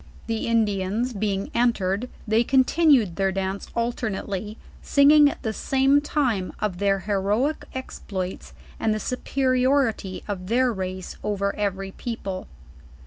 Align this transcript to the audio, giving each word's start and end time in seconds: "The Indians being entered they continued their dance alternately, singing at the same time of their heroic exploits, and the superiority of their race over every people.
"The 0.25 0.47
Indians 0.47 1.13
being 1.13 1.51
entered 1.53 2.09
they 2.27 2.43
continued 2.43 3.17
their 3.17 3.31
dance 3.31 3.67
alternately, 3.75 4.57
singing 4.81 5.29
at 5.29 5.43
the 5.43 5.53
same 5.53 6.01
time 6.01 6.53
of 6.59 6.79
their 6.79 7.01
heroic 7.01 7.65
exploits, 7.75 8.55
and 8.79 8.95
the 8.95 8.99
superiority 8.99 10.23
of 10.27 10.47
their 10.47 10.73
race 10.73 11.17
over 11.23 11.55
every 11.55 11.91
people. 11.91 12.47